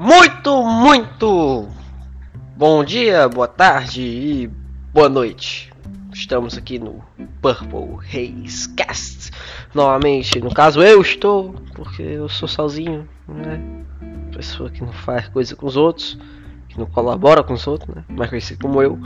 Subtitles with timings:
[0.00, 1.66] Muito, muito
[2.56, 4.46] bom dia, boa tarde e
[4.94, 5.72] boa noite.
[6.14, 7.02] Estamos aqui no
[7.42, 9.32] Purple Haze Cast.
[9.74, 13.60] Novamente, no caso eu estou, porque eu sou sozinho, né?
[14.32, 16.16] Pessoa que não faz coisa com os outros,
[16.68, 18.04] que não colabora com os outros, né?
[18.08, 18.96] Mais conhecido como eu,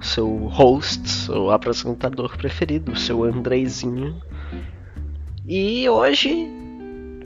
[0.00, 4.22] seu host, seu apresentador preferido, seu Andrezinho.
[5.44, 6.48] E hoje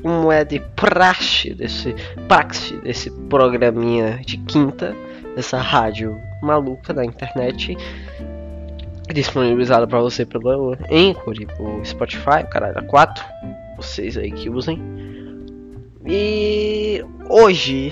[0.04, 1.94] como é de praxe desse
[2.28, 4.94] praxe desse programinha de quinta,
[5.34, 7.74] dessa rádio maluca da internet,
[9.10, 13.24] disponibilizada para você pelo Anchor e pelo Spotify, caralho, 4,
[13.78, 14.78] vocês aí que usem.
[16.04, 17.90] E hoje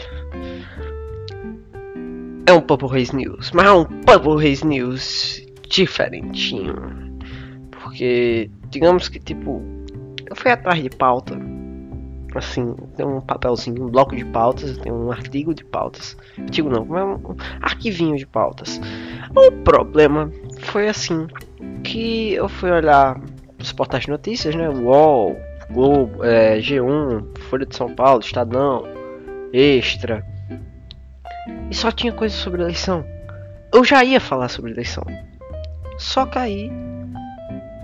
[2.45, 6.75] é um Papo Reis News, mas é um Papo Reis News diferentinho.
[7.71, 9.63] Porque, digamos que, tipo,
[10.29, 11.52] eu fui atrás de pauta
[12.39, 16.17] assim, tem um papelzinho, um bloco de pautas, tem um artigo de pautas.
[16.39, 18.81] Artigo não, é um arquivinho de pautas.
[19.35, 21.27] O problema foi assim,
[21.83, 23.21] que eu fui olhar
[23.59, 24.69] os portais de notícias, né?
[24.69, 25.37] UOL,
[25.71, 28.85] Globo, é, G1, Folha de São Paulo, Estadão,
[29.53, 30.25] Extra.
[31.71, 33.05] E só tinha coisa sobre eleição.
[33.73, 35.05] Eu já ia falar sobre eleição.
[35.99, 36.71] Só que aí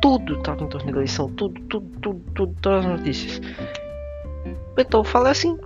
[0.00, 3.41] tudo tava em torno da eleição, tudo, tudo, tudo, tudo, todas as notícias.
[4.80, 5.58] Então eu falei assim,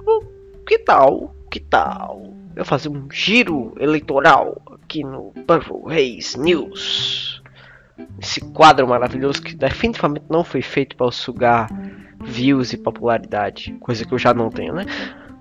[0.66, 7.42] que tal, que tal eu fazer um giro eleitoral aqui no Purple Reis News?
[8.20, 11.68] Esse quadro maravilhoso que definitivamente não foi feito para sugar
[12.22, 14.84] views e popularidade, coisa que eu já não tenho, né?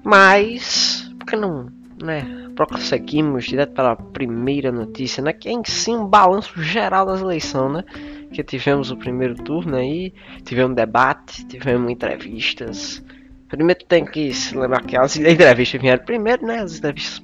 [0.04, 1.70] Mas, por que não,
[2.02, 2.26] né?
[2.56, 5.32] Prosseguimos direto para a primeira notícia, né?
[5.32, 7.84] Que é em si um balanço geral das eleições, né?
[8.32, 10.14] Que tivemos o primeiro turno aí,
[10.44, 13.04] tivemos debate, tivemos entrevistas,
[13.52, 16.60] Primeiro tem que se lembrar que as entrevistas vieram primeiro, né?
[16.62, 17.22] As entrevistas,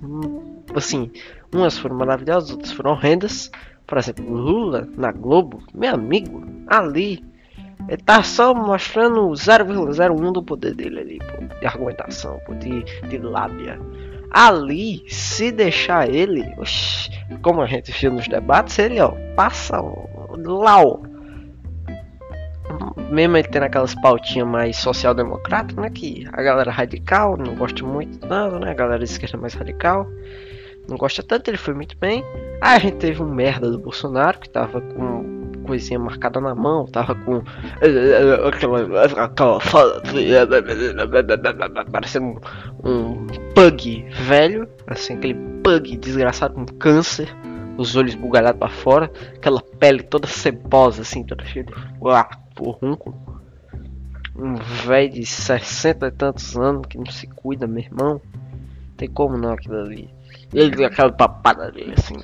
[0.75, 1.09] assim,
[1.55, 3.49] umas foram maravilhosas, outras foram horrendas.
[3.87, 7.23] Por exemplo, Lula na Globo, meu amigo, ali,
[7.87, 13.17] ele tá só mostrando 0,01 do poder dele ali, pô, de argumentação, pô, de, de
[13.17, 13.79] lábia.
[14.29, 17.09] Ali, se deixar ele, oxi,
[17.41, 20.99] como a gente viu nos debates, ele ó, passa lá, ó,
[23.09, 25.89] mesmo ele tendo aquelas pautinhas mais social-democrata, né?
[25.89, 28.71] Que a galera radical não gosta muito tanto, né?
[28.71, 30.07] A galera de esquerda mais radical
[30.87, 32.23] não gosta tanto, ele foi muito bem.
[32.61, 36.85] Aí a gente teve um merda do Bolsonaro que tava com coisinha marcada na mão,
[36.85, 37.43] tava com
[38.47, 39.59] aquela, aquela
[41.91, 42.39] parecendo
[42.83, 47.35] um, um pug velho, assim, aquele pug desgraçado com câncer
[47.77, 51.73] os olhos bugalhados para fora, aquela pele toda cebosa, assim, toda cheia de
[52.57, 53.15] porrunco.
[54.35, 58.21] Um velho de 60 e tantos anos que não se cuida, meu irmão.
[58.95, 60.16] Tem como não aquilo ali.
[60.53, 62.15] Ele aquela papada dele assim.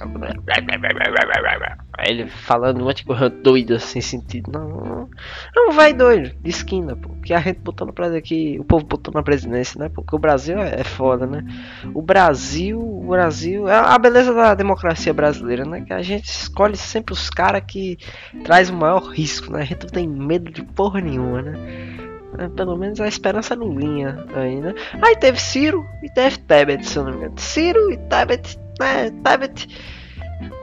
[2.00, 4.52] Ele falando um monte de coisa doida sem sentido.
[4.52, 5.10] Não,
[5.54, 7.10] não vai doido, de esquina, pô.
[7.24, 9.90] Que a gente botou no Brasil aqui, o povo botou na presidência, né?
[9.90, 11.44] Porque o Brasil é, é foda, né?
[11.94, 15.82] O Brasil, o Brasil, é a beleza da democracia brasileira, né?
[15.82, 17.98] Que a gente escolhe sempre os caras que
[18.44, 19.62] traz o maior risco, né?
[19.62, 22.13] A gente não tem medo de porra nenhuma, né?
[22.38, 27.04] É, pelo menos a esperança no linha aí, teve Ciro e teve Tebet, se eu
[27.04, 27.34] não me engano.
[27.38, 29.12] Ciro e Tebet, né?
[29.24, 29.68] Tebet.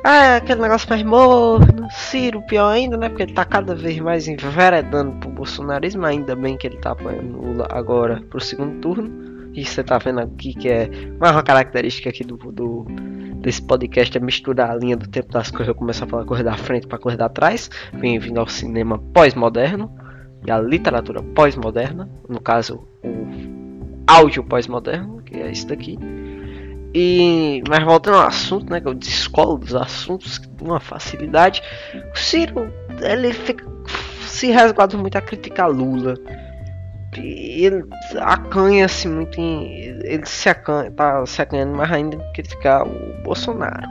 [0.04, 1.88] É aquele negócio mais morno.
[1.91, 3.09] Ciro, pior ainda, né?
[3.09, 6.04] Porque ele tá cada vez mais enveredando pro bolsonarismo.
[6.04, 9.30] Ainda bem que ele tá apoiando Lula agora pro segundo turno.
[9.54, 10.88] E você tá vendo aqui que é
[11.19, 12.86] mais uma característica aqui do, do
[13.41, 15.69] desse podcast é misturar a linha do tempo das coisas.
[15.69, 17.70] Eu começo a falar coisa da frente para coisa da trás.
[17.92, 19.91] Bem-vindo ao cinema pós-moderno
[20.46, 23.26] e a literatura pós-moderna, no caso o
[24.06, 25.98] áudio pós-moderno, que é isso daqui.
[26.94, 31.62] E mas voltando ao assunto, né, que eu descolo dos assuntos com uma facilidade,
[32.12, 33.64] o Ciro ele fica,
[34.26, 36.14] se resguarda muito a criticar Lula.
[37.16, 37.84] Ele
[38.20, 39.72] acanha-se muito em.
[40.04, 43.88] Ele se acanha, tá se acanhando mais ainda em criticar o Bolsonaro.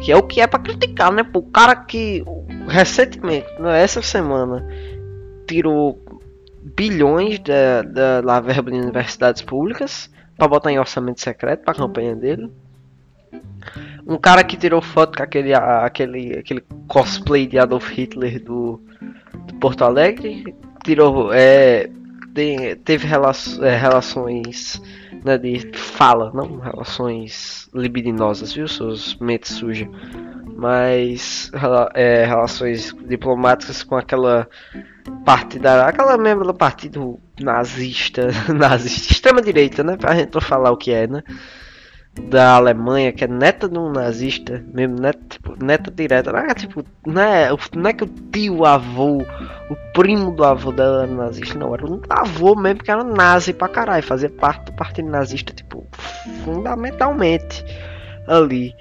[0.00, 1.26] Que é o que é para criticar, né?
[1.34, 2.22] O cara que
[2.68, 4.64] recentemente, né, essa semana,
[5.48, 5.98] tirou
[6.76, 11.76] bilhões da, da, da verba de universidades públicas para botar em orçamento secreto para a
[11.76, 12.50] campanha dele.
[14.06, 18.80] Um cara que tirou foto com aquele, aquele, aquele cosplay de Adolf Hitler do,
[19.46, 20.54] do Porto Alegre.
[20.84, 21.32] Tirou.
[21.32, 21.90] É,
[22.84, 24.80] teve rela é, relações
[25.24, 29.88] né, de fala, não relações libidinosas, viu, seus mentes sujas,
[30.58, 31.52] mas
[31.94, 34.48] é, relações diplomáticas com aquela
[35.24, 35.86] parte da.
[35.86, 39.96] aquela membro do partido nazista, nazista, extrema direita, né?
[39.96, 41.22] Pra gente não falar o que é, né?
[42.28, 46.52] da Alemanha, que é neta de um nazista, mesmo neta, tipo, neta direta, não é
[46.52, 49.18] tipo, não é, não é que o tio avô,
[49.70, 53.52] o primo do avô dela era nazista, não, era um avô mesmo que era nazi
[53.52, 55.86] pra caralho, fazia parte do partido nazista, tipo,
[56.44, 57.64] fundamentalmente
[58.26, 58.74] ali.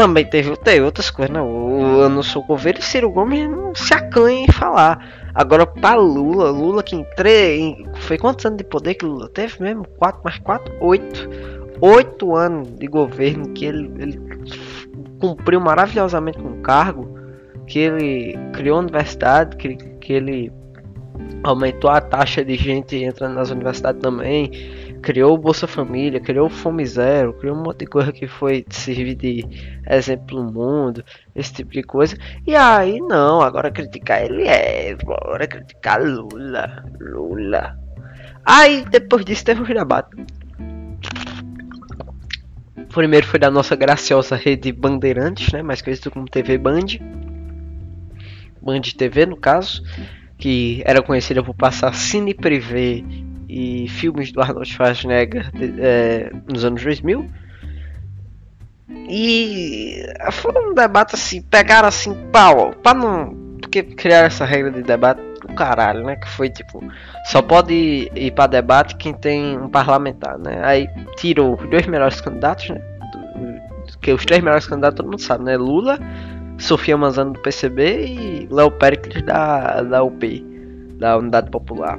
[0.00, 3.92] Também teve, teve outras coisas, não, eu não sou coveiro e Ciro Gomes não se
[3.92, 5.30] acanha em falar.
[5.34, 7.04] Agora pra Lula, Lula que em
[7.96, 9.86] foi quantos anos de poder que Lula teve mesmo?
[9.98, 10.74] 4 mais 4?
[10.80, 11.28] 8
[11.82, 14.18] oito anos de governo que ele, ele
[15.18, 17.18] cumpriu maravilhosamente com o cargo,
[17.66, 20.50] que ele criou a universidade, que, que ele
[21.42, 24.50] aumentou a taxa de gente entrando nas universidades também,
[25.02, 28.64] criou o Bolsa Família, criou o Fome Zero, criou um monte de coisa que foi
[28.70, 29.44] servir de
[29.88, 31.04] exemplo no mundo,
[31.34, 32.16] esse tipo de coisa.
[32.46, 37.76] E aí não, agora criticar ele é, agora criticar Lula, Lula.
[38.44, 40.16] Aí depois disso teve o debate.
[42.76, 46.98] O primeiro foi da nossa graciosa rede Bandeirantes, né, mais conhecido como TV Band.
[48.60, 49.82] Band TV, no caso,
[50.36, 53.04] que era conhecida por passar cine privê
[53.50, 55.50] e filmes do Arnold Schwarzenegger
[55.80, 57.28] é, nos anos 2000.
[58.88, 63.34] E foi um debate assim, pegaram assim, pau, para não.
[63.60, 66.14] Porque criar essa regra de debate do caralho, né?
[66.14, 66.80] Que foi tipo,
[67.24, 70.60] só pode ir, para debate quem tem um parlamentar, né?
[70.64, 72.80] Aí tirou os dois melhores candidatos, né?
[73.12, 75.56] Do, que os três melhores candidatos todo mundo sabe, né?
[75.56, 75.98] Lula,
[76.56, 80.44] Sofia Manzano do PCB e Léo Pericles da, da UP,
[80.98, 81.98] da Unidade Popular.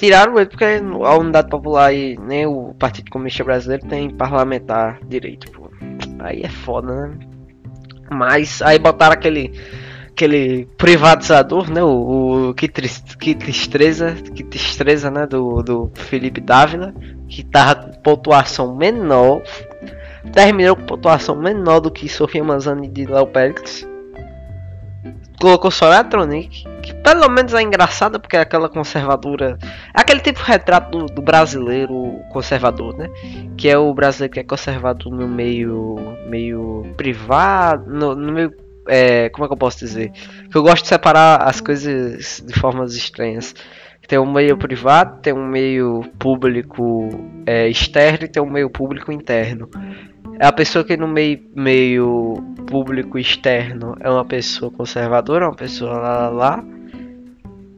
[0.00, 5.52] Tiraram ele porque a Unidade Popular e nem o Partido Comunista Brasileiro tem parlamentar direito,
[5.52, 5.70] pô.
[6.20, 7.18] Aí é foda, né?
[8.10, 9.52] Mas aí botaram aquele
[10.08, 11.82] aquele privatizador, né?
[11.82, 15.26] O, o que, tristeza, que tristeza, que tristeza, né?
[15.26, 16.94] Do, do Felipe Dávila,
[17.28, 19.42] que tava com pontuação menor,
[20.32, 23.86] terminou com pontuação menor do que Sofia Manzani de Léo Pérez.
[25.40, 29.58] Colocou só Electronic, que pelo menos é engraçada porque é aquela conservadora.
[29.94, 33.08] Aquele tipo de retrato do, do, brasileiro conservador, né?
[33.56, 35.96] Que é o brasileiro que é conservador no meio
[36.28, 38.52] meio privado, no, no meio
[38.86, 40.10] é, como é que eu posso dizer?
[40.50, 43.54] Que eu gosto de separar as coisas de formas estranhas.
[44.06, 47.08] Tem um meio privado, tem um meio público
[47.46, 49.70] é, externo e tem um meio público interno.
[50.40, 55.92] É a pessoa que no meio, meio público externo é uma pessoa conservadora, uma pessoa
[55.92, 56.64] lá, lá, lá.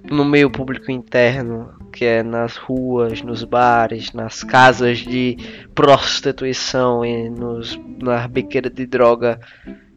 [0.08, 5.36] No meio público interno, que é nas ruas, nos bares, nas casas de
[5.74, 9.40] prostituição e nos, nas biqueiras de droga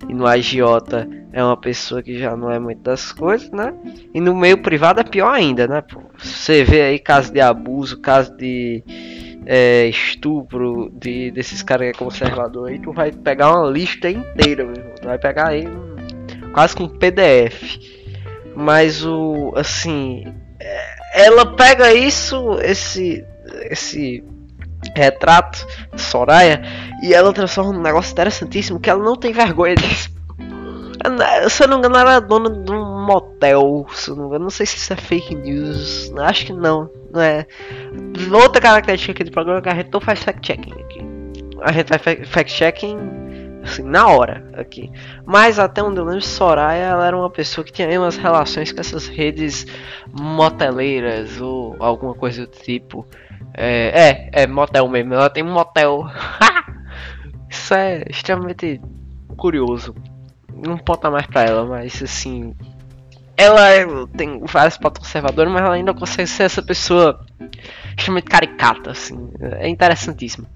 [0.10, 3.76] e no agiota é uma pessoa que já não é muito das coisas, né?
[4.12, 5.84] E no meio privado é pior ainda, né?
[6.18, 8.84] Você vê aí casos de abuso, casos de
[9.46, 14.66] é, estupro de, desses caras que é conservador aí, tu vai pegar uma lista inteira,
[14.66, 14.96] meu.
[14.96, 15.66] Tu vai pegar aí
[16.54, 17.78] quase com PDF.
[18.56, 20.24] Mas o assim,
[20.60, 23.24] é, ela pega isso, esse
[23.70, 24.24] esse
[24.96, 25.66] retrato
[25.96, 26.62] Soraya
[27.04, 30.15] e ela transforma num negócio interessantíssimo que ela não tem vergonha disso.
[31.50, 33.86] Se eu não me engano, ela é dona de um motel.
[33.92, 36.12] Se eu não, engano, não sei se isso é fake news.
[36.18, 36.90] Acho que não.
[37.12, 37.46] Não é.
[38.32, 41.00] Outra característica aqui do programa é que a gente não faz fact-checking aqui.
[41.62, 42.98] A gente faz fact-checking
[43.64, 44.92] assim, na hora aqui.
[45.26, 48.80] Mas até onde eu lembro, Soraya ela era uma pessoa que tinha umas relações com
[48.80, 49.66] essas redes
[50.12, 53.06] moteleiras ou alguma coisa do tipo.
[53.54, 55.14] É, é, é motel mesmo.
[55.14, 56.06] Ela tem um motel.
[57.50, 58.80] Isso é extremamente
[59.38, 59.96] curioso.
[60.56, 62.56] Não pode mais pra ela, mas assim.
[63.38, 63.86] Ela é,
[64.16, 67.20] tem vários pontos conservadores, mas ela ainda consegue ser essa pessoa
[67.98, 69.30] extremamente caricata, assim.
[69.40, 70.48] É interessantíssimo.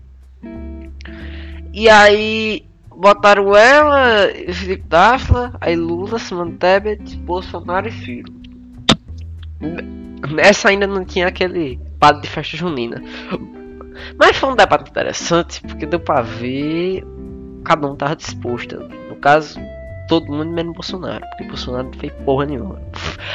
[1.73, 2.65] E aí
[2.95, 8.33] botaram ela, Felipe Dafla, aí Lula, Simone Tebet, Bolsonaro e Ciro.
[10.31, 13.01] Nessa ainda não tinha aquele padre de festa junina.
[14.17, 17.03] Mas foi um debate interessante porque deu pra ver
[17.63, 18.77] cada um tava disposto.
[19.07, 19.59] No caso,
[20.09, 22.81] todo mundo menos Bolsonaro, porque Bolsonaro não fez porra nenhuma.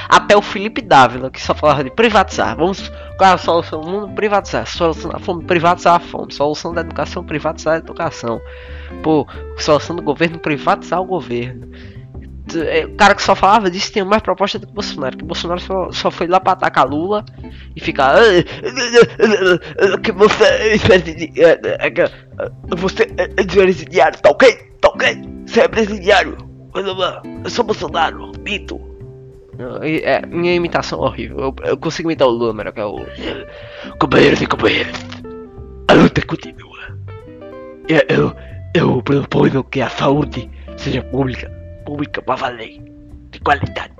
[0.08, 2.56] Até o Felipe Dávila, que só falava de privatizar.
[2.56, 4.12] Vamos, qual é a solução do mundo?
[4.14, 4.66] Privatizar.
[4.66, 6.34] Solução da fome, privatizar a fome.
[6.34, 8.40] Solução da educação, privatizar a educação.
[9.02, 9.26] Pô,
[9.56, 11.70] solução do governo, privatizar o governo.
[12.56, 15.16] é, o cara que só falava disso tem mais proposta do que Bolsonaro.
[15.16, 17.24] Que Bolsonaro só, só foi lá pra atacar Lula
[17.76, 18.16] e ficar.
[20.02, 20.74] Que você é
[22.76, 23.28] Você é
[23.62, 24.52] presidiário, tá ok?
[24.80, 25.22] Tá ok?
[25.46, 26.43] Você é presidiário.
[27.44, 28.80] Eu sou Bolsonaro, mito.
[29.82, 31.38] É, minha imitação é horrível.
[31.38, 32.96] Eu, eu consigo imitar o Lula, melhor que é o.
[34.00, 34.96] Companheiros e companheiras,
[35.88, 36.98] a luta continua.
[37.88, 38.36] Eu, eu,
[38.74, 41.48] eu proponho que a saúde seja pública
[41.84, 42.82] pública pra valer,
[43.30, 43.94] de qualidade.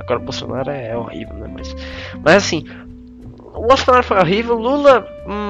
[0.00, 1.48] Agora o Bolsonaro é horrível, né?
[1.52, 1.76] Mas,
[2.22, 2.64] mas assim,
[3.38, 5.06] o Bolsonaro foi horrível, Lula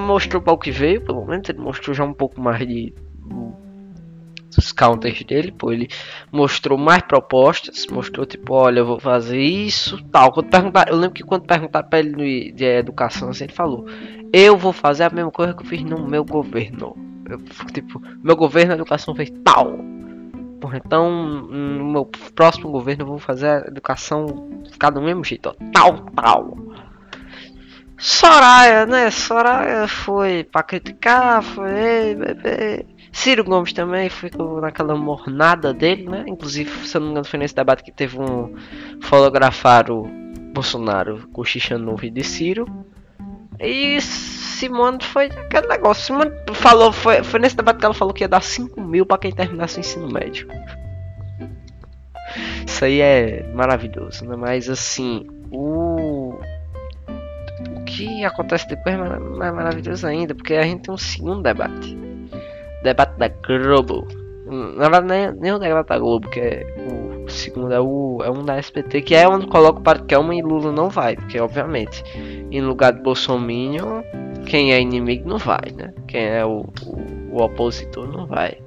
[0.07, 2.92] mostrou para o que veio, pelo menos ele mostrou já um pouco mais de
[4.59, 5.88] os counters dele, pô, ele
[6.30, 10.32] mostrou mais propostas, mostrou tipo, olha, eu vou fazer isso, tal.
[10.32, 13.87] Quando perguntar, eu lembro que quando perguntar para ele de, educação, assim, ele falou:
[14.32, 16.97] "Eu vou fazer a mesma coisa que eu fiz no meu governo".
[17.28, 17.38] Eu,
[17.73, 19.78] tipo, meu governo a educação fez tal.
[20.61, 22.04] Porra, então no meu
[22.35, 26.56] próximo governo eu vou fazer a educação ficar do mesmo jeito, ó, tal, tal.
[28.02, 29.11] Soraya, né?
[29.12, 32.16] Soraya foi pra criticar, foi.
[32.16, 32.85] Bebê.
[33.12, 36.25] Ciro Gomes também ficou naquela mornada dele, né?
[36.26, 38.54] Inclusive, se eu não me engano, foi nesse debate que teve um
[39.90, 40.09] o
[40.52, 42.66] Bolsonaro cochichando no vídeo de Ciro.
[43.61, 46.04] E Simone foi aquele negócio.
[46.04, 49.19] Simone falou, foi, foi nesse debate que ela falou que ia dar 5 mil pra
[49.19, 50.49] quem terminasse o ensino médio.
[52.66, 54.37] Isso aí é maravilhoso, né?
[54.37, 56.35] Mas assim, o.
[57.76, 62.12] O que acontece depois é maravilhoso ainda, porque a gente tem um segundo debate.
[62.83, 64.07] Debate da Globo.
[64.45, 68.31] Na verdade, nem, nem o debate da Globo, que é o segundo, é, o, é
[68.31, 72.03] um da SPT, que é onde coloca o Kelman e Lula não vai, porque obviamente,
[72.51, 74.05] em lugar de Bolsonaro
[74.47, 75.95] quem é inimigo não vai, né?
[76.07, 78.59] Quem é o, o, o opositor não vai.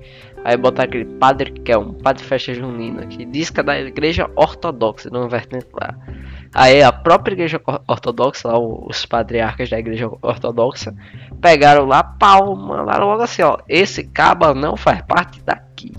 [0.44, 3.80] Aí botar aquele padre que é um padre festa junina, que diz que é da
[3.80, 5.96] igreja ortodoxa, não vertente lá.
[6.58, 10.96] Aí a própria igreja ortodoxa, lá, os patriarcas da igreja ortodoxa,
[11.42, 13.58] pegaram lá, pau, mandaram logo assim, ó.
[13.68, 15.92] Esse caba não faz parte daqui.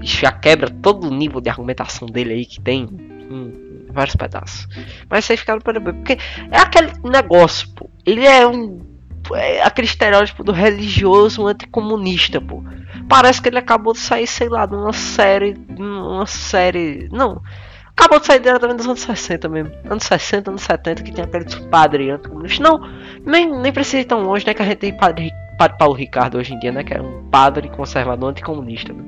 [0.00, 2.84] Já quebra todo o nível de argumentação dele aí que tem.
[2.86, 4.66] Hum, vários pedaços.
[5.10, 6.16] Mas vocês ficaram para porque
[6.50, 7.90] é aquele negócio, pô.
[8.06, 8.80] Ele é um
[9.34, 12.64] é aquele estereótipo do religioso anticomunista, pô.
[13.10, 17.42] Parece que ele acabou de sair, sei lá, de uma série, uma série, não.
[18.00, 19.72] Acabou de sair diretamente dos anos 60 mesmo.
[19.84, 22.62] Anos 60, anos 70, que tem aquele padre anticomunista.
[22.62, 22.80] Não,
[23.26, 24.54] nem, nem precisa ir tão longe, né?
[24.54, 26.82] Que a gente tem padre, padre Paulo Ricardo hoje em dia, né?
[26.82, 28.90] Que é um padre conservador anticomunista.
[28.94, 29.04] Né?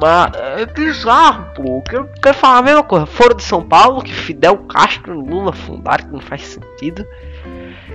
[0.00, 1.82] Mas é bizarro, pô.
[1.90, 3.06] Eu quero falar a mesma coisa.
[3.06, 7.04] Fora de São Paulo, que Fidel Castro e Lula fundaram, que não faz sentido.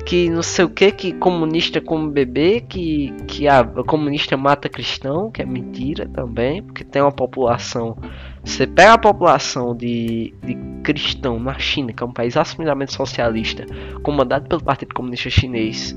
[0.03, 5.31] Que não sei o que, que comunista como bebê, que, que a, comunista mata cristão,
[5.31, 7.97] que é mentira também, porque tem uma população.
[8.43, 13.65] Você pega a população de, de cristão na China, que é um país assumidamente socialista,
[14.03, 15.95] comandado pelo Partido Comunista Chinês.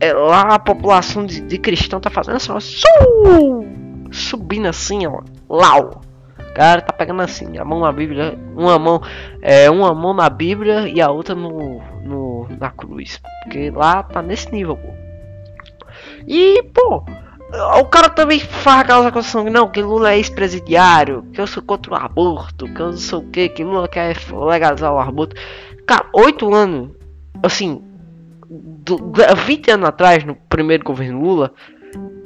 [0.00, 2.54] É, lá a população de, de cristão tá fazendo assim,
[4.10, 5.20] subindo assim, ó.
[5.48, 6.02] Lau.
[6.54, 9.00] Cara tá pegando assim, a mão na Bíblia, uma mão,
[9.40, 13.20] é, uma mão na Bíblia e a outra no, no na cruz.
[13.42, 14.88] Porque lá tá nesse nível, pô.
[16.26, 17.04] E, pô,
[17.80, 21.92] o cara também faz aquelas acusações, não, que Lula é ex-presidiário, que eu sou contra
[21.92, 25.34] o aborto, que eu não sei o que, que Lula quer legalizar o aborto.
[25.86, 26.90] Cara, oito anos,
[27.42, 27.82] assim,
[28.48, 29.12] do,
[29.46, 31.52] 20 anos atrás, no primeiro governo Lula,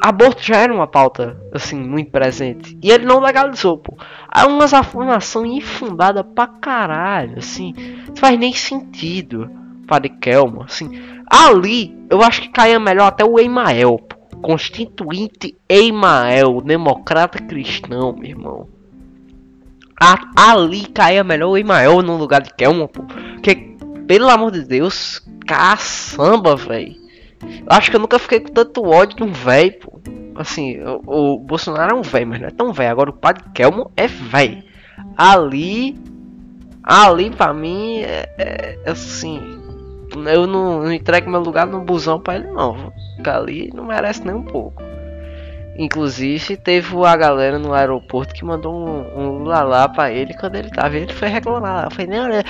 [0.00, 2.76] aborto já era uma pauta, assim, muito presente.
[2.82, 3.96] E ele não legalizou, pô.
[4.28, 7.72] Há umas afirmações infundadas pra caralho, assim.
[8.08, 9.48] Não faz nem sentido.
[9.92, 10.88] Padre Kelmo, assim.
[11.30, 14.00] Ali, eu acho que caia melhor até o Emael.
[14.40, 18.68] Constituinte Emael, democrata cristão, meu irmão.
[20.00, 23.02] A, ali caia melhor o Emael no lugar de Kelmo, pô.
[23.02, 26.96] Porque, pelo amor de Deus, caçamba, velho.
[27.66, 30.00] Acho que eu nunca fiquei com tanto ódio de um velho, pô.
[30.36, 32.90] Assim, o, o, Bolsonaro é um velho, mas não é tão velho.
[32.90, 34.62] Agora o Padre Kelmo é velho.
[35.18, 36.00] Ali.
[36.82, 39.61] Ali pra mim é, é, assim.
[40.14, 42.92] Eu não, não entrego meu lugar no busão pra ele não.
[43.16, 44.82] Porque ali não merece nem um pouco.
[45.76, 50.70] Inclusive, teve a galera no aeroporto que mandou um, um lá pra ele quando ele
[50.70, 50.96] tava.
[50.96, 51.90] Ele foi reclamar lá.
[51.90, 52.42] Foi, não, não,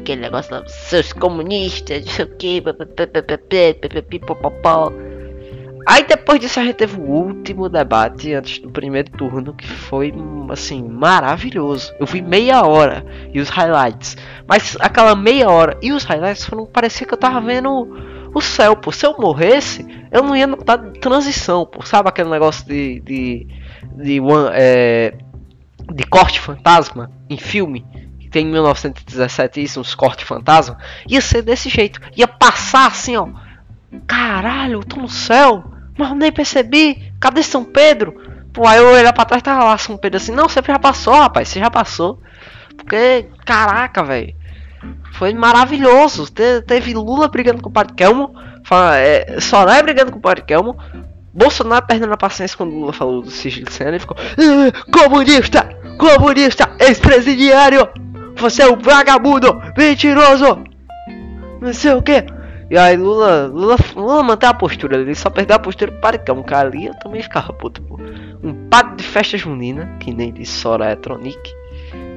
[0.00, 2.60] aquele negócio lá, seus comunistas, não sei o que,
[5.86, 10.12] Aí depois disso a gente teve o último debate antes do primeiro turno que foi
[10.50, 11.92] assim maravilhoso.
[11.98, 16.66] Eu vi meia hora e os highlights, mas aquela meia hora e os highlights foram
[16.66, 17.88] parecia que eu tava vendo
[18.34, 18.92] o céu, pô.
[18.92, 21.84] Se eu morresse, eu não ia notar transição, pô.
[21.84, 23.00] Sabe aquele negócio de.
[23.00, 23.46] de.
[23.96, 25.14] de, one, é,
[25.92, 27.84] de corte fantasma em filme?
[28.18, 30.78] Que tem em 1917 isso, uns cortes fantasma.
[31.08, 32.00] Ia ser desse jeito.
[32.16, 33.28] Ia passar assim, ó.
[34.06, 35.64] Caralho, tô no céu.
[35.98, 37.12] Mas nem percebi.
[37.20, 38.14] Cadê São Pedro?
[38.52, 40.32] Pô, aí eu olhar pra trás tava lá São Pedro assim.
[40.32, 41.48] Não, você já passou, rapaz.
[41.48, 42.20] Você já passou.
[42.76, 44.34] Porque, caraca, velho.
[45.12, 46.26] Foi maravilhoso.
[46.30, 48.34] Te, teve Lula brigando com o Padre Kelmo.
[48.96, 50.76] É, Soraya brigando com o Padre Kelmo.
[51.32, 54.16] Bolsonaro perdendo a paciência quando Lula falou do sigilo de cena e ficou
[54.92, 55.68] Comunista!
[55.96, 56.68] Comunista!
[56.80, 57.88] Ex-presidiário!
[58.36, 59.60] Você é um vagabundo!
[59.76, 60.64] Mentiroso!
[61.60, 62.24] Não sei o que.
[62.70, 66.30] E aí Lula, Lula, Lula mantém a postura, ele só perdeu a postura para que
[66.30, 67.98] um cara ali, eu também ficava puto, pô.
[68.42, 71.60] Um pato de festa junina, que nem de Soraya Tronic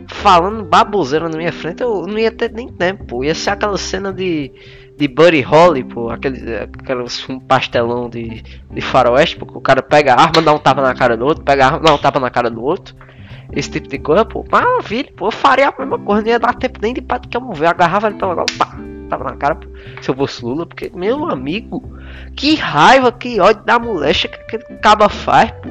[0.07, 3.23] falando baboseira na minha frente, eu não ia ter nem tempo.
[3.23, 4.51] Ia ser aquela cena de,
[4.97, 10.13] de Buddy Holly, pô, aquele, aquele um pastelão de, de faroeste, porque o cara pega
[10.13, 12.19] a arma, dá um tapa na cara do outro, pega a arma, dá um tapa
[12.19, 12.95] na cara do outro.
[13.51, 16.55] Esse tipo de coisa, pô, maravilha, pô, eu faria a mesma coisa, não ia dar
[16.55, 18.75] tempo nem de pato que eu mover, agarrava ele pela gola, pá,
[19.17, 19.59] tava na cara,
[20.01, 21.97] se eu fosse Lula, porque, meu amigo,
[22.35, 25.69] que raiva, que ódio da molecha que aquele caba faz, pô.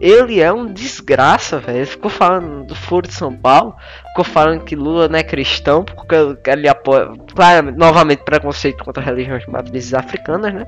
[0.00, 1.86] Ele é um desgraça, velho.
[1.86, 3.76] Ficou falando do Foro de São Paulo.
[4.08, 6.14] Ficou falando que Lula não é cristão, porque
[6.46, 10.66] ele apoia, claramente, novamente, preconceito contra religiões matrizes africanas, né?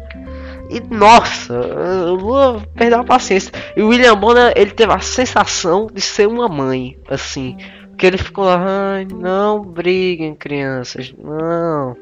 [0.69, 3.51] E nossa, o Lula perdeu a paciência.
[3.75, 7.57] E o William Bonner, ele teve a sensação de ser uma mãe, assim.
[7.97, 11.97] Que ele ficou lá, ai, não briguem, crianças, não.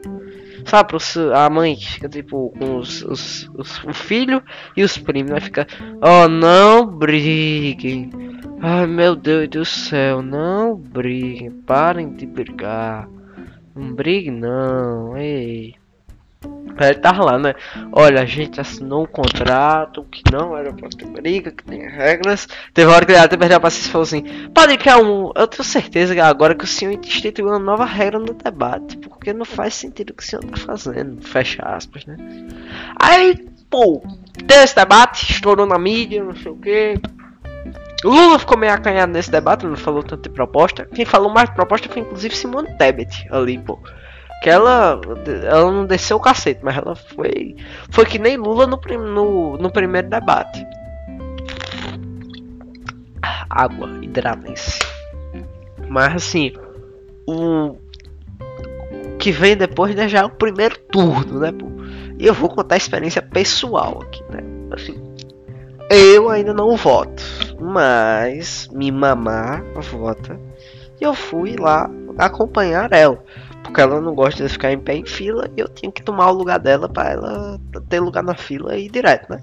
[0.64, 0.94] Sabe,
[1.34, 4.42] a mãe fica tipo com os, os, os, o filho
[4.76, 5.40] e os primos, né?
[5.40, 5.66] Fica,
[6.02, 8.10] oh, não briguem.
[8.60, 11.50] Ai, meu Deus do céu, não briguem.
[11.50, 13.08] Parem de brigar.
[13.74, 15.79] Não brigue não, ei.
[16.42, 17.54] Ele tava lá, né?
[17.92, 22.48] Olha, a gente assinou um contrato que não era pra ter briga, que tem regras.
[22.72, 25.46] Teve uma hora que ele até perdeu a paciência e falou assim: Padre um eu
[25.46, 29.44] tenho certeza que agora que o senhor instituiu uma nova regra no debate, porque não
[29.44, 31.20] faz sentido o que o senhor tá fazendo.
[31.22, 32.16] Fecha aspas, né?
[32.98, 34.02] Aí, pô,
[34.46, 36.94] teve esse debate, estourou na mídia, não sei o que.
[38.02, 40.86] Lula ficou meio acanhado nesse debate, não falou tanto de proposta.
[40.86, 43.78] Quem falou mais proposta foi inclusive Simone Tebet ali, pô.
[44.42, 45.00] Que ela,
[45.44, 47.56] ela não desceu o cacete, mas ela foi.
[47.90, 50.66] Foi que nem Lula no, no, no primeiro debate.
[53.50, 54.78] Água, hidratem-se.
[55.88, 56.52] Mas assim,
[57.26, 57.76] o
[59.18, 61.52] que vem depois né, já é o primeiro turno, né?
[61.52, 61.66] Pô?
[62.18, 64.42] E eu vou contar a experiência pessoal aqui, né?
[64.70, 64.98] Assim,
[65.90, 67.22] eu ainda não voto,
[67.58, 70.38] mas minha mamá vota.
[71.00, 73.22] E eu fui lá acompanhar ela.
[73.62, 76.30] Porque ela não gosta de ficar em pé em fila e eu tinha que tomar
[76.30, 79.42] o lugar dela para ela ter lugar na fila e ir direto, né?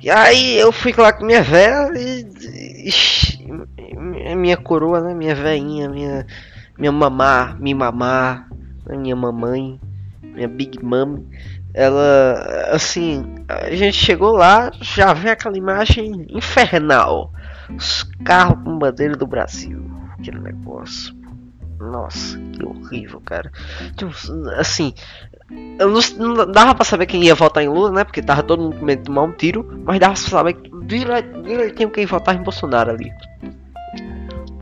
[0.00, 2.88] E aí eu fui lá com minha velha e,
[3.68, 5.14] e, minha coroa, né?
[5.14, 6.26] Minha veinha, minha
[6.78, 8.46] minha mamá, minha mamá,
[8.88, 9.80] minha mamãe,
[10.22, 11.24] minha big mom,
[11.74, 17.32] ela assim, a gente chegou lá, já vê aquela imagem infernal.
[17.76, 19.84] Os carros com bandeira do Brasil,
[20.18, 21.17] aquele negócio
[21.80, 23.50] nossa, que horrível, cara.
[23.96, 24.12] Tipo,
[24.58, 24.92] assim,
[25.78, 28.04] eu não, não, dava pra saber quem ia votar em Lula, né?
[28.04, 29.64] Porque tava todo mundo com medo de tomar um tiro.
[29.84, 33.12] Mas dava pra saber direitinho quem votar em Bolsonaro ali.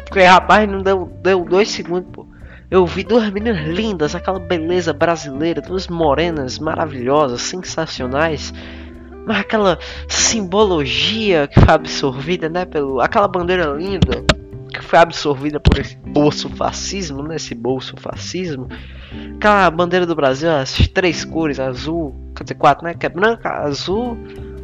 [0.05, 2.27] Porque, rapaz, não deu, deu dois segundos, pô.
[2.71, 8.53] Eu vi duas meninas lindas, aquela beleza brasileira, duas morenas maravilhosas, sensacionais.
[9.25, 12.65] Mas aquela simbologia que foi absorvida, né?
[12.65, 14.25] Pelo, aquela bandeira linda
[14.77, 17.37] que foi absorvida por esse bolso fascismo, né?
[17.37, 18.69] Esse bolso fascismo.
[19.37, 22.95] Aquela bandeira do Brasil, as três cores, azul, quer dizer, quatro, né?
[22.95, 24.17] Que é branca, azul,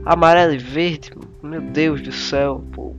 [0.05, 1.11] amarelo e verde.
[1.43, 2.95] Meu Deus do céu, pô.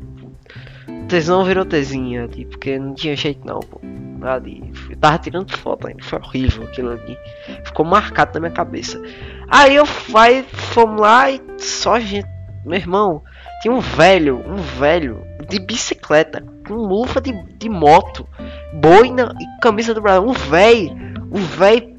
[1.08, 3.82] Tesão virou tesinha ali, porque não tinha jeito não, pô.
[4.23, 7.17] Ali, eu tava tirando foto ainda, foi horrível aquilo ali.
[7.65, 9.02] Ficou marcado na minha cabeça.
[9.49, 12.28] Aí eu vai, fomos lá e só gente.
[12.65, 13.21] Meu irmão,
[13.62, 18.28] tinha um velho, um velho de bicicleta com luva de, de moto,
[18.73, 20.28] boina e camisa do Brasil.
[20.28, 20.91] Um véi,
[21.32, 21.95] um véi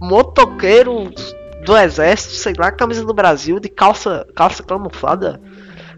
[0.00, 1.10] motoqueiro
[1.64, 5.40] do exército, sei lá, camisa do Brasil, de calça, calça camuflada.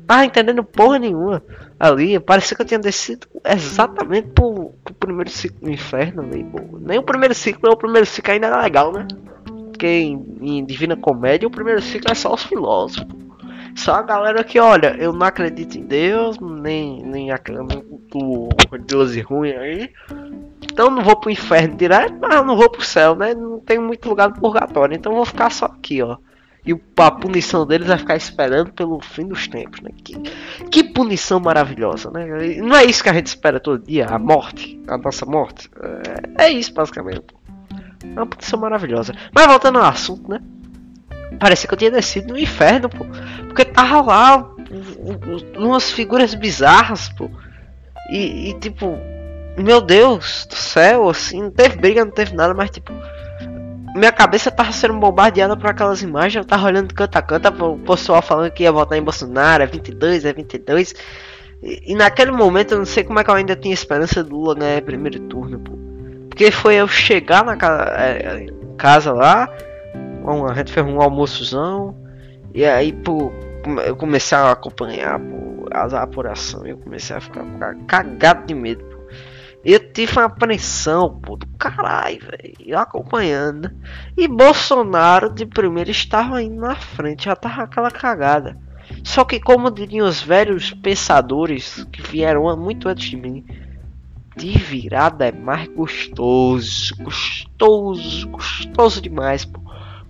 [0.07, 1.43] Tava entendendo porra nenhuma
[1.79, 2.19] ali.
[2.19, 6.79] Parecia que eu tinha descido exatamente pro, pro primeiro ciclo do inferno pô.
[6.81, 9.07] Nem o primeiro ciclo, o primeiro ciclo ainda era legal, né?
[9.45, 13.28] Porque em, em Divina Comédia o primeiro ciclo é só os filósofos.
[13.79, 18.49] Só a galera que, olha, eu não acredito em Deus, nem, nem acredito
[18.85, 19.93] Deus e ruim aí.
[20.61, 23.35] Então não vou pro inferno direto, mas não vou pro céu, né?
[23.35, 26.17] Não tem muito lugar no purgatório, então vou ficar só aqui, ó.
[26.67, 29.91] E a punição deles vai ficar esperando pelo fim dos tempos, né?
[30.03, 30.19] Que,
[30.69, 32.27] que punição maravilhosa, né?
[32.61, 35.71] Não é isso que a gente espera todo dia, a morte, a nossa morte.
[36.37, 37.27] É, é isso, basicamente.
[38.03, 39.15] É uma punição maravilhosa.
[39.33, 40.41] Mas voltando ao assunto, né?
[41.39, 43.05] Parecia que eu tinha descido no inferno, pô.
[43.47, 44.51] Porque tava lá
[45.57, 47.31] umas figuras bizarras, pô.
[48.11, 48.99] E, e, tipo,
[49.57, 52.93] meu Deus do céu, assim, não teve briga, não teve nada, mas tipo,
[53.95, 57.79] minha cabeça tava sendo bombardeada por aquelas imagens, eu tava olhando canto a canto, o
[57.79, 60.95] pessoal falando que ia votar em Bolsonaro, é 22, é 22.
[61.63, 64.37] E, e naquele momento eu não sei como é que eu ainda tinha esperança do
[64.37, 65.77] Lula ganhar primeiro turno, pô.
[66.29, 69.49] Porque foi eu chegar na casa, é, casa lá,
[70.47, 71.97] a gente fez um almoçozão,
[72.55, 73.33] e aí, pô,
[73.85, 77.45] eu comecei a acompanhar pô, as apurações, eu comecei a ficar,
[77.87, 78.99] cagado de medo, pô.
[79.65, 83.71] Eu tive uma apreensão, pô, do caralho, velho, acompanhando.
[84.17, 88.57] E Bolsonaro de primeiro estava indo na frente, já tava aquela cagada.
[89.05, 93.45] Só que, como diriam os velhos pensadores que vieram muito antes de mim,
[94.37, 99.68] de virada é mais gostoso, gostoso, gostoso demais, pô.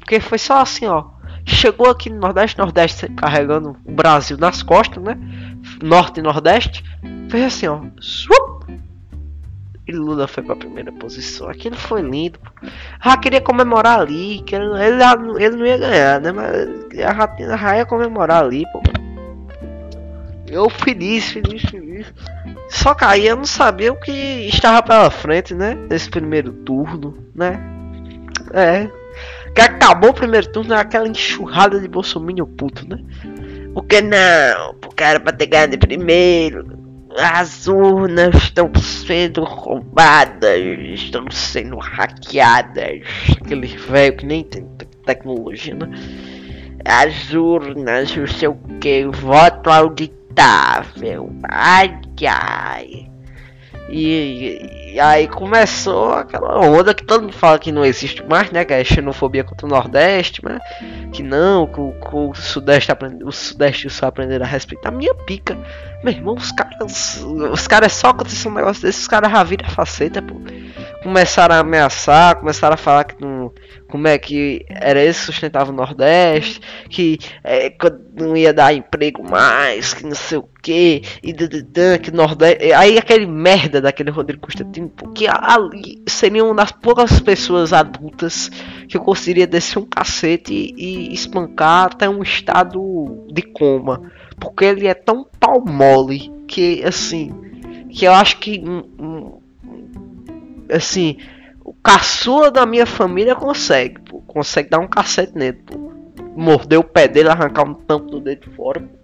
[0.09, 1.05] Porque foi só assim, ó.
[1.45, 5.19] Chegou aqui no Nordeste, Nordeste carregando o Brasil nas costas, né?
[5.83, 6.83] Norte e Nordeste.
[7.29, 7.83] Fez assim, ó.
[9.87, 11.47] E Lula foi pra primeira posição.
[11.47, 12.39] Aquilo foi lindo.
[13.05, 14.43] Já queria comemorar ali.
[14.47, 16.33] Que ele, ele, ele não ia ganhar, né?
[16.33, 18.81] Mas a Ratina já ia comemorar ali, pô.
[20.47, 22.07] Eu feliz, feliz, feliz.
[22.71, 24.11] Só que aí eu não sabia o que
[24.49, 25.75] estava pela frente, né?
[25.75, 27.61] Nesse primeiro turno, né?
[28.55, 28.91] É.
[29.61, 32.99] Acabou o primeiro turno aquela enxurrada de Bolsonaro puto, né?
[33.75, 34.75] Porque não?
[34.81, 36.79] Porque era pra ter ganho de primeiro
[37.17, 40.61] as urnas estão sendo roubadas,
[40.95, 43.01] estão sendo hackeadas.
[43.41, 44.67] Aquele velho que nem tem
[45.05, 45.89] tecnologia, né?
[46.85, 51.33] As urnas, não sei o que, voto auditável.
[51.51, 53.11] Ai, ai.
[53.89, 58.65] E, e, aí começou aquela onda que todo mundo fala que não existe mais, né?
[58.65, 60.59] Que é xenofobia contra o Nordeste, né?
[61.11, 64.91] Que não, que o, que o Sudeste aprende, o Sudeste só aprender a respeitar.
[64.91, 65.57] Minha pica.
[66.05, 67.25] Meu irmão, os caras.
[67.25, 70.35] Os caras só aconteceu um negócio desse, os caras já viram a faceta, pô.
[71.03, 73.51] Começaram a ameaçar, começaram a falar que não.
[73.89, 77.73] Como é que era esse sustentava o Nordeste, que é,
[78.15, 81.33] não ia dar emprego mais, que não sei o que, e
[82.03, 82.73] que Nordeste.
[82.73, 88.51] Aí aquele merda daquele Rodrigo Constantino, porque ali seria uma das poucas pessoas adultas
[88.89, 94.11] que eu conseguiria descer um cacete e, e espancar até um estado de coma.
[94.39, 97.33] Porque ele é tão pau mole que, assim,
[97.91, 99.41] que eu acho que, um,
[100.71, 101.38] assim, o
[101.89, 105.91] caçula da minha família consegue, pô, consegue dar um cacete nele, pô.
[106.37, 108.99] Morder o pé dele, arrancar um tampo do dedo fora, pô.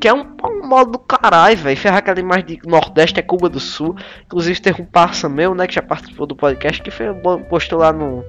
[0.00, 1.76] Que é um pau mole do caralho, velho.
[1.76, 3.94] Ferrar aquela imagem de Nordeste é Cuba do Sul.
[4.24, 7.06] Inclusive teve um parça meu, né, que já participou do podcast, que foi,
[7.50, 8.24] postou lá no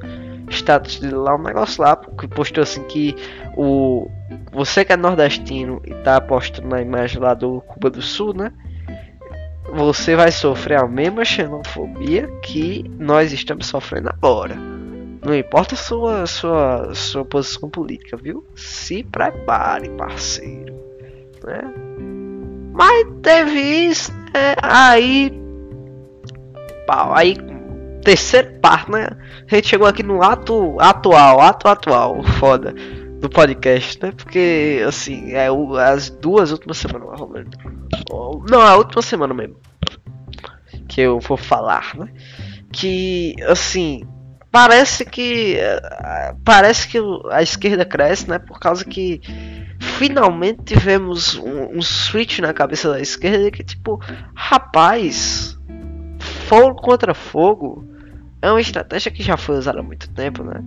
[0.50, 3.16] status dele lá um negócio lá, que postou assim que
[3.56, 4.10] o
[4.52, 8.52] você que é nordestino e tá postando na imagem lá do Cuba do Sul, né?
[9.74, 14.56] Você vai sofrer a mesma xenofobia que nós estamos sofrendo agora.
[15.26, 18.46] Não importa sua, sua, sua posição política, viu?
[18.56, 20.74] Se prepare, parceiro.
[21.44, 21.62] Né?
[22.74, 24.56] Mas teve isso, né?
[24.62, 25.32] aí.
[26.88, 27.36] Pau, aí
[28.04, 29.08] terceira parte, né?
[29.52, 32.74] A gente chegou aqui no ato atual, ato atual, foda,
[33.20, 34.12] do podcast, né?
[34.12, 37.20] Porque, assim, é o, as duas últimas semanas.
[38.50, 39.58] Não, a última semana mesmo.
[40.88, 42.10] Que eu vou falar, né?
[42.72, 44.08] Que, assim,
[44.52, 45.58] parece que.
[46.44, 48.40] Parece que a esquerda cresce, né?
[48.40, 49.22] Por causa que
[49.80, 54.00] finalmente tivemos um, um switch na cabeça da esquerda que, tipo,
[54.34, 55.58] rapaz
[56.20, 57.88] fogo contra fogo
[58.42, 60.64] é uma estratégia que já foi usada há muito tempo, né?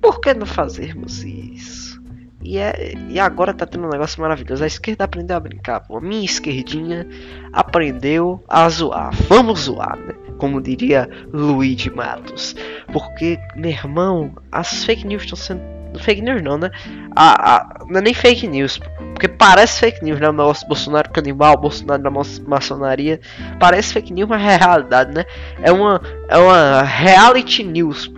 [0.00, 2.00] Por que não fazermos isso?
[2.42, 4.64] E, é, e agora tá tendo um negócio maravilhoso.
[4.64, 5.98] A esquerda aprendeu a brincar, pô.
[5.98, 7.06] A minha esquerdinha
[7.52, 9.14] aprendeu a zoar.
[9.28, 10.14] Vamos zoar, né?
[10.38, 12.56] Como diria Luigi Matos.
[12.92, 16.70] Porque, meu irmão, as fake news estão sendo Fake news não, né?
[17.16, 18.78] A, a, não é nem fake news.
[19.12, 20.28] Porque parece fake news, né?
[20.28, 23.20] O negócio Bolsonaro canibal, Bolsonaro da maçonaria.
[23.58, 25.24] Parece fake news, mas é realidade, né?
[25.62, 28.10] É uma, é uma reality news.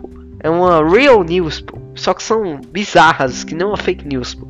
[0.42, 1.78] É uma real news, pô.
[1.94, 4.48] Só que são bizarras, que não é fake news, pô.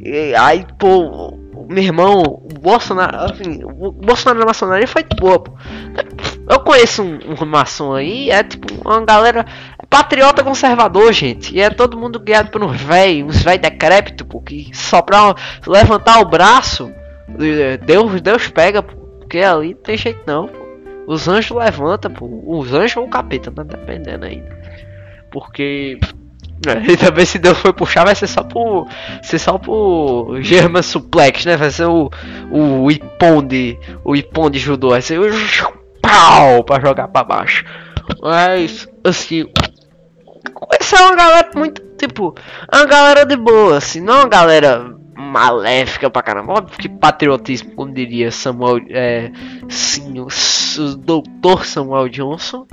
[0.00, 5.52] E aí, pô, meu irmão, o Bolsonaro, assim, o Bolsonaro na maçonaria de boa, pô.
[6.48, 9.46] Eu conheço um, um maçom aí, é tipo uma galera
[9.88, 11.54] patriota conservador, gente.
[11.54, 15.34] E é todo mundo guiado por uns velhos, uns velhos decrépitos, pô, que só pra
[15.66, 16.92] levantar o braço,
[17.86, 20.64] Deus, Deus pega, pô, porque ali não tem jeito não, pô.
[21.06, 22.28] Os anjos levantam, pô.
[22.46, 24.42] Os anjos ou o capeta, tá dependendo aí.
[25.34, 25.98] Porque
[26.64, 28.86] é, e também se Deus for puxar, vai ser só por.
[29.20, 31.56] Ser só por German Suplex, né?
[31.56, 32.08] Vai ser o.
[32.52, 33.76] O Iponde.
[34.04, 34.90] O Iponde judô.
[34.90, 35.24] Vai ser o.
[36.00, 36.62] Pau!
[36.62, 37.64] Pra jogar pra baixo.
[38.22, 39.44] Mas, assim.
[40.78, 41.82] Essa é uma galera muito.
[41.98, 42.32] Tipo.
[42.72, 44.00] Uma galera de boa, assim.
[44.00, 46.52] Não uma galera maléfica pra caramba.
[46.52, 48.78] Óbvio que patriotismo, como diria Samuel.
[48.88, 49.32] É,
[49.68, 52.68] sim, o, o doutor Samuel Johnson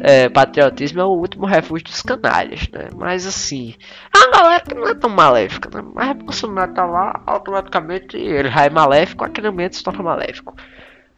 [0.00, 2.88] é, patriotismo é o último refúgio dos canalhas, né?
[2.96, 3.74] Mas assim,
[4.14, 5.88] uma galera que não é tão maléfica, né?
[5.94, 10.54] Mas Bolsonaro tá lá, automaticamente ele já é maléfico, aquele ambiente se torna maléfico.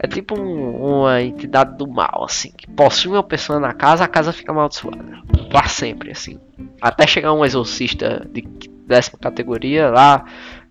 [0.02, 4.08] É tipo um, uma entidade do mal, assim, que possui uma pessoa na casa, a
[4.08, 5.20] casa fica amaldiçoada.
[5.50, 6.40] Pra sempre, assim.
[6.80, 8.40] Até chegar um exorcista de
[8.86, 10.24] décima categoria lá,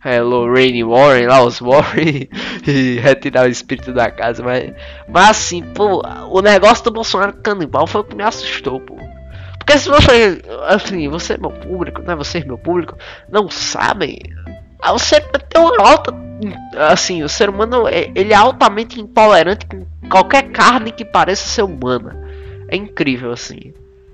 [0.03, 2.29] é, Lorraine Warren, lá os Warren,
[2.65, 4.41] e retirar o espírito da casa.
[4.43, 4.73] Mas,
[5.07, 8.95] mas assim, pô, o negócio do Bolsonaro canibal foi o que me assustou, pô.
[9.57, 12.15] Porque se você, assim, você é meu público, né?
[12.15, 12.97] Vocês, meu público,
[13.29, 14.17] não sabem.
[14.91, 16.13] O ser tem uma alta.
[16.89, 21.63] Assim, o ser humano é, ele é altamente intolerante com qualquer carne que pareça ser
[21.63, 22.17] humana.
[22.69, 23.73] É incrível, assim.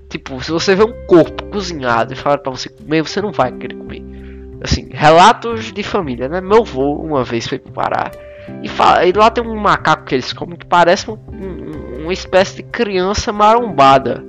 [0.10, 3.52] Tipo, se você vê um corpo cozinhado e falar pra você comer, você não vai
[3.52, 4.15] querer comer
[4.66, 6.42] assim, relatos de família, né?
[6.42, 8.12] Meu avô uma vez foi pro Pará
[8.62, 12.14] e, fala, e lá tem um macaco que eles comem que parece um, um, uma
[12.14, 14.24] espécie de criança marombada,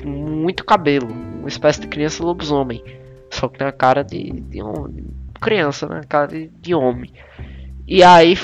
[0.00, 2.82] com muito cabelo, uma espécie de criança lobisomem,
[3.30, 5.04] só que tem a cara de, de, de
[5.40, 6.00] criança, né?
[6.08, 7.12] Cara de, de homem.
[7.86, 8.36] E aí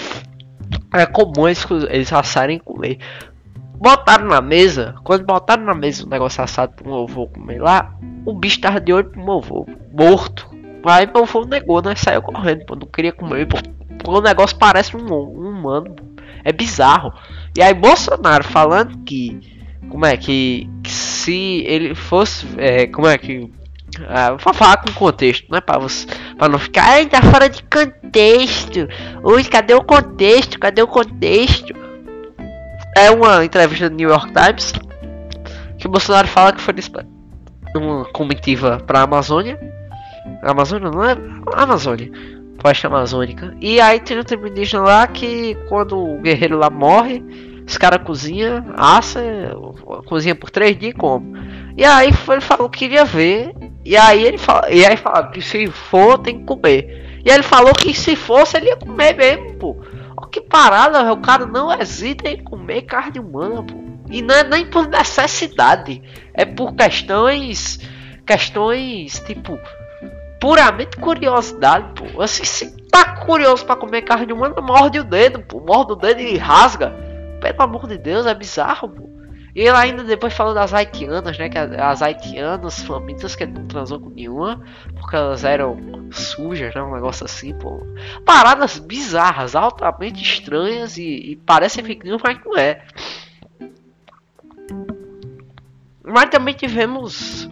[0.95, 2.99] é comum eles, eles assarem e comer.
[3.75, 7.97] Botaram na mesa, quando botaram na mesa o negócio assado pro meu avô comer lá,
[8.25, 10.52] o bicho tava de olho pro meu avô, morto
[10.85, 11.95] Aí meu avô negou, né?
[11.95, 12.75] Saiu correndo, pô.
[12.75, 13.59] Não queria comer, pô.
[14.07, 15.95] O negócio parece um, um humano.
[16.45, 17.13] É bizarro.
[17.57, 19.41] E aí Bolsonaro falando que.
[19.89, 20.69] Como é que.
[20.83, 22.47] que se ele fosse.
[22.57, 23.51] É, como é que.
[24.09, 25.61] Ah, vou falar com contexto, né?
[25.61, 26.85] Pra, você, pra não ficar.
[26.85, 28.89] Ai, tá fora de contexto.
[29.23, 30.59] Ui, cadê o contexto?
[30.59, 31.75] Cadê o contexto?
[32.97, 34.73] É uma entrevista do New York Times.
[35.79, 36.75] Que Bolsonaro fala que foi
[37.75, 39.59] uma comitiva pra Amazônia
[40.43, 41.17] Amazônia não é?
[41.55, 42.11] Amazônia.
[42.61, 43.57] Floresta Amazônica.
[43.61, 47.23] E aí tem um tribo indígena lá que quando o guerreiro lá morre,
[47.67, 49.21] os caras cozinham, assa,
[50.07, 51.39] cozinha por três dias e come.
[51.77, 53.53] E aí ele falou que queria ver.
[53.85, 57.21] E aí ele fala, e aí fala que se for tem que comer.
[57.25, 59.77] E ele falou que se fosse ele ia comer mesmo, pô.
[60.17, 63.75] Ó, que parada, o cara não hesita em comer carne humana, pô.
[64.11, 66.03] E não é nem por necessidade,
[66.35, 67.81] é por questões
[68.25, 69.59] questões tipo
[70.43, 72.21] puramente curiosidade, pô.
[72.21, 75.61] Assim, se tá curioso para comer carne humana, morde o dedo, pô.
[75.61, 76.93] Morde o dedo e rasga.
[77.41, 79.09] Pelo amor de Deus, é bizarro, pô.
[79.55, 81.49] E ele ainda depois falou das haitianas, né?
[81.49, 84.61] Que as haitianas famintas que não transou com nenhuma,
[84.99, 85.79] porque elas eram
[86.11, 86.83] sujas, né?
[86.83, 87.81] Um negócio assim, pô.
[88.27, 92.83] Paradas bizarras, altamente estranhas e, e parecem fake news, mas não é.
[96.03, 97.49] Mas também tivemos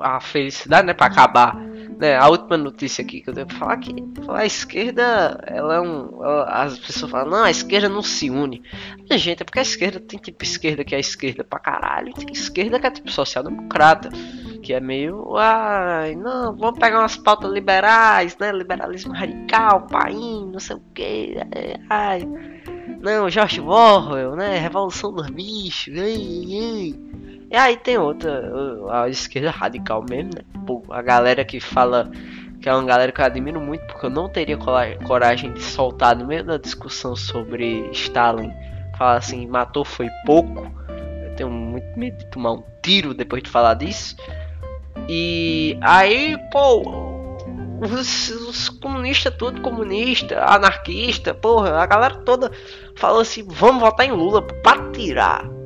[0.00, 1.56] a felicidade, né, para acabar,
[1.98, 3.94] né, a última notícia aqui que eu pra falar que
[4.28, 8.62] a esquerda, ela é um, ela, as pessoas falam, não, a esquerda não se une.
[9.08, 12.14] Mas, gente, é porque a esquerda tem tipo esquerda que é esquerda pra caralho, e
[12.14, 14.08] tem esquerda que é tipo social-democrata,
[14.62, 20.18] que é meio, ai, não, vamos pegar umas pautas liberais, né, liberalismo radical, país,
[20.52, 21.36] não sei o que,
[21.88, 22.26] ai,
[23.00, 27.09] não, George Orwell, né, revolução dos bichos, ai, ai.
[27.50, 28.48] E aí tem outra,
[28.90, 30.42] a esquerda radical mesmo, né?
[30.90, 32.08] A galera que fala
[32.60, 34.56] que é uma galera que eu admiro muito, porque eu não teria
[35.04, 38.52] coragem de soltar no meio da discussão sobre Stalin,
[38.96, 40.70] falar assim, matou foi pouco.
[41.24, 44.14] Eu tenho muito medo de tomar um tiro depois de falar disso.
[45.08, 46.82] E aí, pô,
[47.80, 52.52] os, os comunistas, tudo comunista, anarquista, porra, a galera toda
[52.94, 55.59] falou assim: vamos votar em Lula pra tirar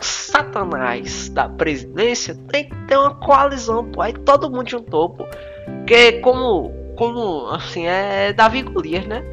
[0.00, 4.02] satanás da presidência, tem que ter uma coalizão, pô.
[4.02, 5.26] Aí todo mundo juntou, pô.
[5.78, 9.24] Porque como, como assim, é Davi Golias, né?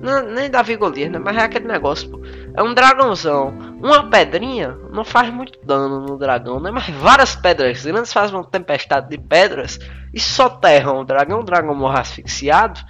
[0.00, 1.18] Não, nem Davi Golias, né?
[1.18, 2.20] Mas é aquele negócio, pô.
[2.54, 3.54] É um dragãozão.
[3.80, 6.70] Uma pedrinha não faz muito dano no dragão, né?
[6.70, 9.78] Mas várias pedras grandes fazem uma tempestade de pedras
[10.12, 11.40] e soterram o dragão.
[11.40, 12.80] O dragão morre asfixiado.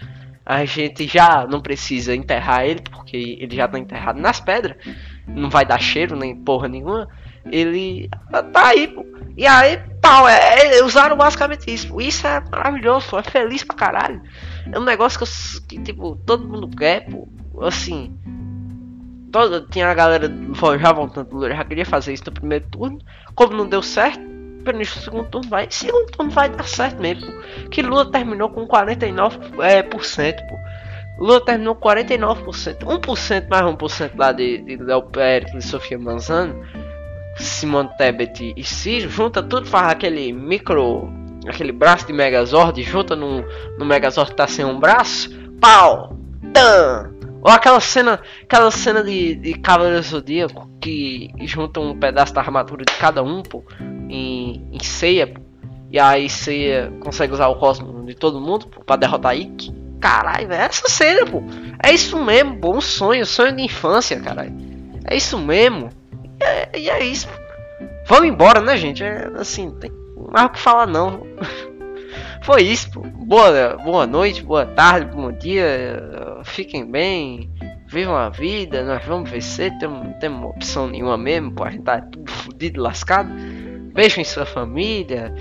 [0.44, 4.76] A gente já não precisa enterrar ele, porque ele já tá enterrado nas pedras.
[5.26, 7.08] Não vai dar cheiro nem porra nenhuma.
[7.50, 8.08] Ele
[8.52, 9.04] tá aí, pô.
[9.36, 12.00] E aí, pau, é, é, usaram basicamente isso.
[12.00, 13.18] Isso é maravilhoso, pô.
[13.18, 14.22] É feliz pra caralho.
[14.70, 17.28] É um negócio que, eu, que tipo, todo mundo quer, pô.
[17.62, 18.16] Assim.
[19.30, 20.30] Todo, tinha a galera
[20.78, 22.98] já voltando, já queria fazer isso no primeiro turno.
[23.34, 24.20] Como não deu certo,
[24.62, 25.66] pelo menos no segundo turno vai.
[25.70, 27.32] Segundo turno vai dar certo mesmo.
[27.32, 27.68] Pô.
[27.70, 30.56] Que Lula terminou com 49%, é, por cento, pô.
[31.18, 32.78] Lula terminou com 49%.
[32.78, 36.62] 1% mais 1% lá de, de Léo Pérez e Sofia Manzano.
[37.36, 39.08] Simone Tebet e Ciro.
[39.08, 41.10] Junta tudo, faz aquele micro.
[41.46, 42.82] Aquele braço de Megazord.
[42.82, 43.44] Junta no,
[43.78, 45.30] no Megazord que tá sem um braço.
[45.60, 46.16] Pau!
[46.52, 47.12] Tan!
[47.42, 52.84] Ou aquela cena, aquela cena de, de Cavaleiro Zodíaco que junta um pedaço da armadura
[52.84, 53.64] de cada um, pô,
[54.08, 55.40] em, em ceia, pô.
[55.90, 59.71] E aí ceia consegue usar o cosmo de todo mundo pô, pra derrotar Ikki.
[60.02, 61.40] Caralho, velho, essa cena, pô.
[61.80, 64.52] É isso mesmo, pô, um sonho, sonho de infância, caralho.
[65.04, 65.90] É isso mesmo.
[66.40, 67.28] E é, e é isso.
[68.08, 69.04] Vamos embora, né, gente?
[69.04, 69.92] É assim, não tem
[70.32, 71.24] mais o que falar, não.
[72.42, 73.02] Foi isso, pô.
[73.02, 76.02] Boa, boa noite, boa tarde, bom dia.
[76.42, 77.48] Fiquem bem.
[77.86, 78.82] Vivam a vida.
[78.82, 79.70] Nós vamos vencer.
[79.78, 81.52] Temos, não temos opção nenhuma mesmo.
[81.52, 83.30] Pô, a gente tá tudo fodido, lascado.
[83.94, 85.32] Beijem sua família.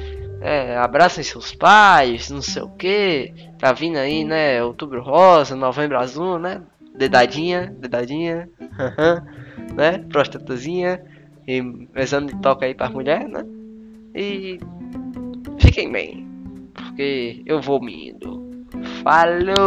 [0.42, 2.30] É, abracem seus pais.
[2.30, 3.34] Não sei o que.
[3.60, 4.64] Tá vindo aí, né?
[4.64, 6.62] Outubro rosa, novembro azul, né?
[6.96, 8.50] Dedadinha, dedadinha.
[9.76, 10.00] né?
[10.10, 11.02] Prostatazinha.
[11.48, 13.46] E exame de toca aí para mulher, né?
[14.14, 14.60] E
[15.60, 16.32] fiquem bem
[16.74, 18.66] porque eu vou me indo.
[19.04, 19.62] Falou!